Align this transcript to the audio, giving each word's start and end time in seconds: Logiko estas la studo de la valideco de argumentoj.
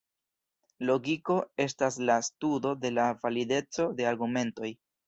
Logiko 0.89 1.35
estas 1.67 1.99
la 2.11 2.17
studo 2.31 2.75
de 2.87 2.95
la 2.97 3.07
valideco 3.23 3.91
de 4.03 4.15
argumentoj. 4.17 4.79